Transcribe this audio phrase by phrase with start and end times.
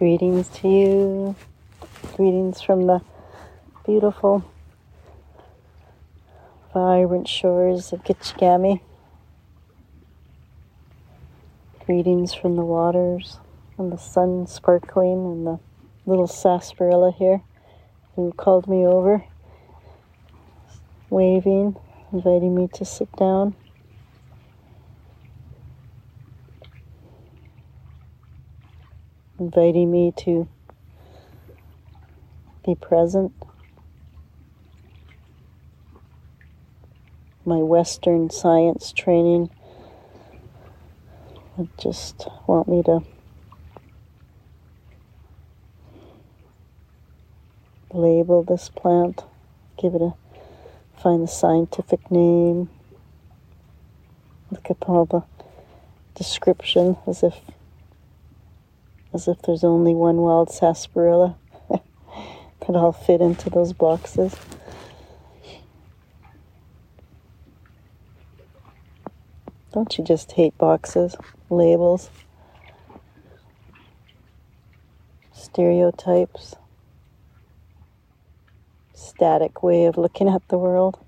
[0.00, 1.36] Greetings to you.
[2.16, 3.02] Greetings from the
[3.84, 4.42] beautiful,
[6.72, 8.80] vibrant shores of Kichigami.
[11.84, 13.40] Greetings from the waters
[13.76, 15.60] and the sun sparkling and the
[16.06, 17.42] little sarsaparilla here
[18.16, 19.26] who called me over,
[21.10, 21.76] waving,
[22.10, 23.54] inviting me to sit down.
[29.40, 30.46] Inviting me to
[32.64, 33.32] be present.
[37.46, 39.48] My Western science training
[41.56, 43.02] would just want me to
[47.94, 49.24] label this plant,
[49.80, 50.12] give it a
[51.00, 52.68] find the scientific name,
[54.50, 55.22] look at all the
[56.14, 57.40] description as if
[59.12, 61.36] as if there's only one wild sarsaparilla
[61.68, 64.36] that all fit into those boxes.
[69.72, 71.16] Don't you just hate boxes,
[71.48, 72.10] labels,
[75.32, 76.56] stereotypes,
[78.94, 80.98] static way of looking at the world?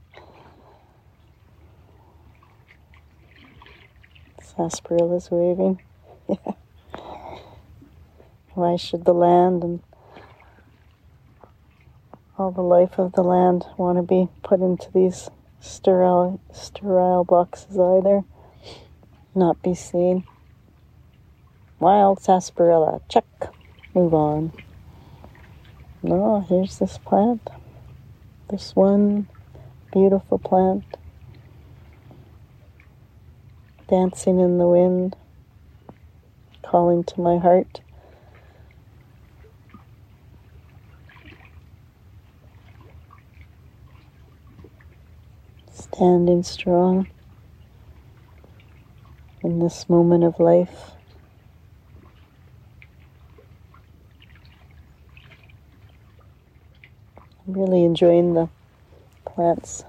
[4.41, 5.79] Sarsaparilla's waving.
[8.55, 9.81] Why should the land and
[12.37, 17.79] all the life of the land want to be put into these sterile sterile boxes
[17.79, 18.25] either?
[19.35, 20.25] Not be seen.
[21.81, 23.25] Wild sarsaparilla, check.
[23.95, 24.53] Move on.
[26.03, 27.49] No, here's this plant.
[28.51, 29.29] This one
[29.93, 30.85] beautiful plant
[33.93, 35.15] dancing in the wind,
[36.63, 37.83] calling to my heart.
[46.03, 47.07] Standing strong
[49.45, 50.91] in this moment of life.
[57.47, 58.51] I'm really enjoying the
[59.25, 59.85] plants,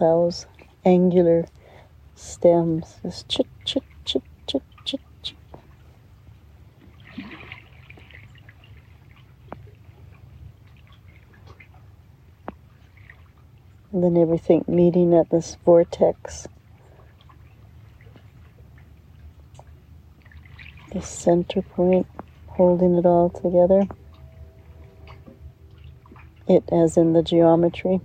[0.00, 0.46] those
[0.86, 1.44] angular
[2.14, 4.22] stems, chit, chit, chit,
[4.86, 5.34] chit.
[13.98, 16.46] And then everything meeting at this vortex.
[20.92, 22.06] This center point
[22.46, 23.88] holding it all together.
[26.46, 28.00] It as in the geometry.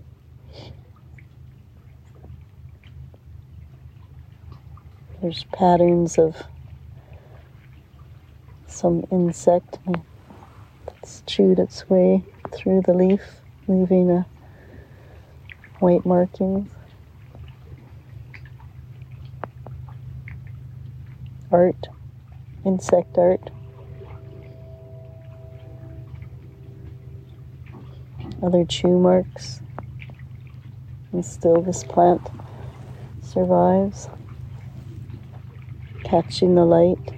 [5.22, 6.38] There's patterns of
[8.66, 9.78] some insect
[10.88, 13.22] that's chewed its way through the leaf,
[13.68, 14.26] leaving a
[15.80, 16.72] white markings.
[21.52, 21.88] Art,
[22.66, 23.52] insect art.
[28.42, 29.62] Other chew marks.
[31.12, 32.30] And still this plant
[33.22, 34.10] survives.
[36.04, 37.14] Catching the light,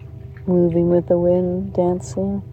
[0.45, 2.43] moving with the wind, dancing.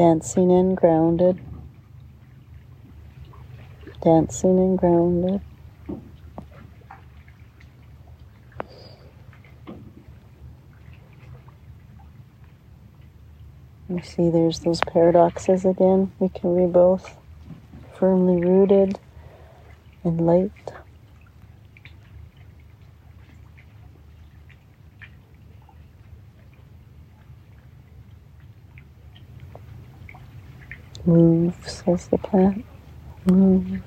[0.00, 1.38] Dancing and grounded,
[4.02, 5.42] dancing and grounded.
[13.88, 16.12] You see, there's those paradoxes again.
[16.18, 17.18] We can be both
[17.94, 19.00] firmly rooted
[20.04, 20.79] in light.
[31.10, 32.66] Move, says the plant.
[33.26, 33.82] Move.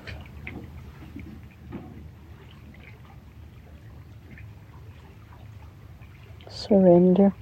[6.48, 7.34] Surrender.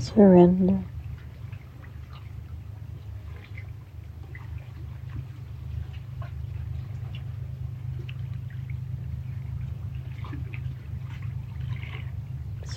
[0.00, 0.86] Surrender.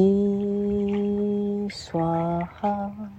[1.72, 3.12] Swaha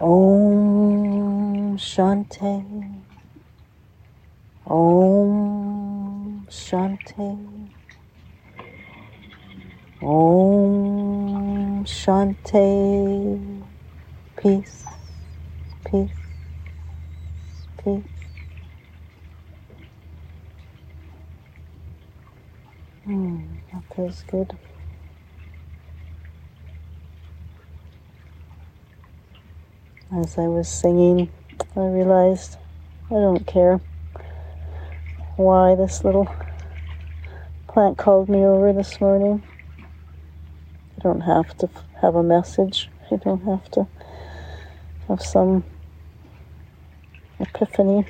[0.00, 3.04] Om Shanti
[4.66, 7.70] Om Shanti
[10.02, 13.64] Om Shanti
[14.36, 14.84] Peace
[15.84, 16.23] Peace
[17.84, 18.02] Peace
[23.04, 24.56] Hmm, that feels good.
[30.10, 31.30] As I was singing,
[31.76, 32.56] I realized
[33.10, 33.82] I don't care
[35.36, 36.34] why this little
[37.68, 39.42] plant called me over this morning.
[39.78, 41.68] I don't have to
[42.00, 42.88] have a message.
[43.10, 43.86] I don't have to
[45.08, 45.64] have some
[47.54, 48.04] epiphany.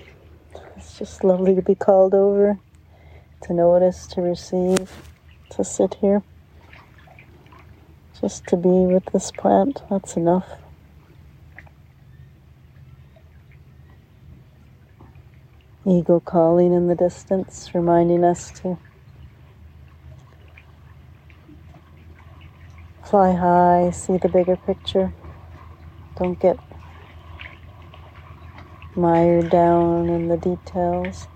[0.76, 2.58] It's just lovely to be called over,
[3.42, 4.90] to notice, to receive,
[5.50, 6.22] to sit here.
[8.20, 10.48] Just to be with this plant, that's enough.
[15.86, 18.78] Ego calling in the distance, reminding us to
[23.02, 25.12] fly high, see the bigger picture.
[26.16, 26.58] Don't get
[28.96, 31.28] mired down in the details.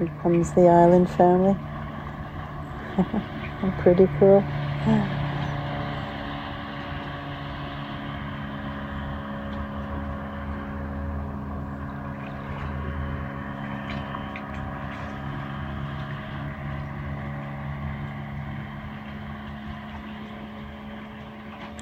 [0.00, 1.58] Here comes the island family.
[3.76, 4.46] Pretty cool.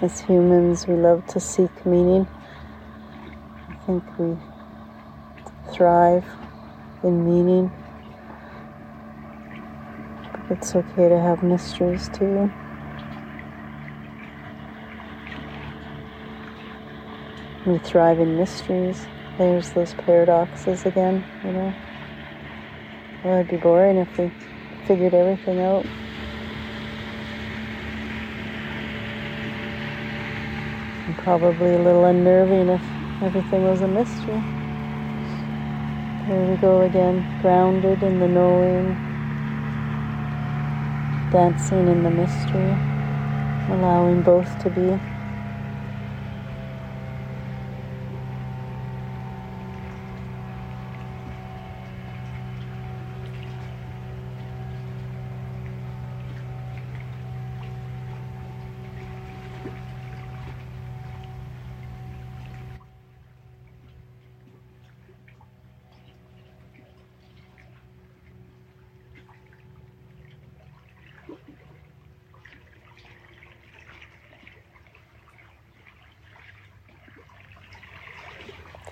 [0.02, 2.26] As humans, we love to seek meaning.
[3.70, 4.37] I think we
[5.72, 6.26] thrive
[7.04, 7.77] in meaning.
[10.50, 12.55] It's okay to have mysteries too.
[17.64, 19.09] We thrive in mysteries.
[19.38, 21.76] There's those paradoxes again, you know.
[23.23, 24.31] Well, it'd be boring if we
[24.87, 25.87] figured everything out.
[31.07, 32.83] And probably a little unnerving if
[33.23, 34.43] everything was a mystery.
[36.26, 39.17] There we go again, grounded in the knowing,
[41.30, 42.80] dancing in the mystery,
[43.68, 45.17] allowing both to be.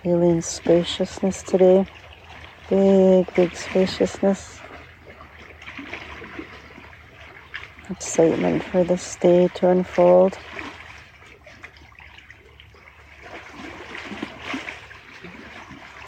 [0.06, 1.84] Feeling spaciousness today.
[2.68, 4.62] Big, big spaciousness.
[7.90, 10.38] Excitement for this day to unfold.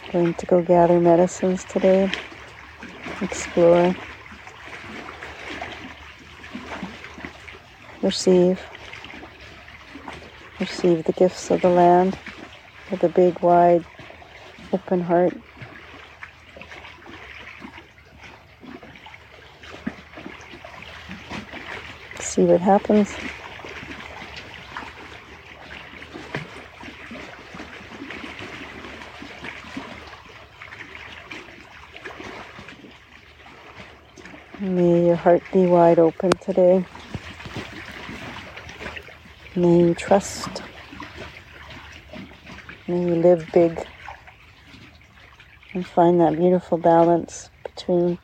[0.09, 2.13] Going to go gather medicines today.
[3.19, 3.97] Explore.
[8.01, 8.65] Receive.
[10.57, 12.17] Receive the gifts of the land
[12.91, 13.85] with a big, wide,
[14.73, 15.33] open heart.
[22.19, 23.15] See what happens.
[34.59, 36.83] May your heart be wide open today.
[39.55, 40.61] May you trust.
[42.89, 43.85] May you live big
[45.75, 48.17] and find that beautiful balance between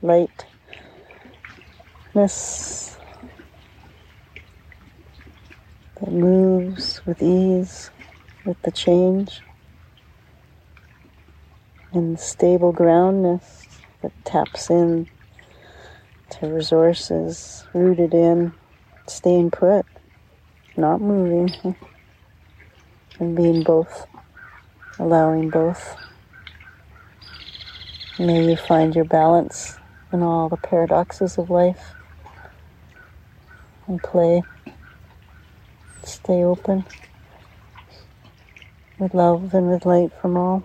[0.00, 0.46] lightness
[6.00, 7.90] that moves with ease
[8.44, 9.42] with the change
[11.92, 15.08] and stable groundness that taps in
[16.30, 18.52] to resources rooted in
[19.08, 19.84] staying put,
[20.76, 21.74] not moving,
[23.18, 24.06] and being both,
[25.02, 25.96] allowing both.
[28.18, 29.80] May you find your balance
[30.12, 31.94] in all the paradoxes of life
[33.88, 34.44] and play.
[36.04, 36.84] Stay open
[38.98, 40.64] with love and with light from all.